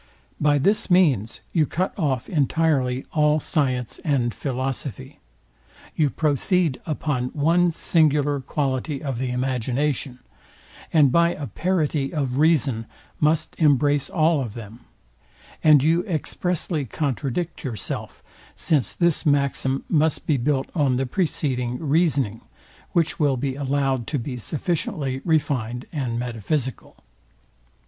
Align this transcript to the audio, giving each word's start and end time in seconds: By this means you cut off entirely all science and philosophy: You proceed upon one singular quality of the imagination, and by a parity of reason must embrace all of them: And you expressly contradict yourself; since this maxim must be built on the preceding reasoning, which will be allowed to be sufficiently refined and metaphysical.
By 0.39 0.57
this 0.57 0.89
means 0.89 1.41
you 1.53 1.67
cut 1.67 1.93
off 1.95 2.27
entirely 2.27 3.05
all 3.13 3.39
science 3.39 3.99
and 4.03 4.33
philosophy: 4.33 5.19
You 5.95 6.09
proceed 6.09 6.81
upon 6.87 7.27
one 7.35 7.69
singular 7.69 8.39
quality 8.39 9.03
of 9.03 9.19
the 9.19 9.29
imagination, 9.29 10.17
and 10.91 11.11
by 11.11 11.35
a 11.35 11.45
parity 11.45 12.11
of 12.11 12.39
reason 12.39 12.87
must 13.19 13.55
embrace 13.59 14.09
all 14.09 14.41
of 14.41 14.55
them: 14.55 14.79
And 15.63 15.83
you 15.83 16.03
expressly 16.07 16.83
contradict 16.85 17.63
yourself; 17.63 18.23
since 18.55 18.95
this 18.95 19.23
maxim 19.23 19.83
must 19.87 20.25
be 20.25 20.37
built 20.37 20.71
on 20.73 20.95
the 20.95 21.05
preceding 21.05 21.77
reasoning, 21.77 22.41
which 22.93 23.19
will 23.19 23.37
be 23.37 23.53
allowed 23.53 24.07
to 24.07 24.17
be 24.17 24.37
sufficiently 24.37 25.21
refined 25.25 25.85
and 25.93 26.17
metaphysical. 26.17 27.03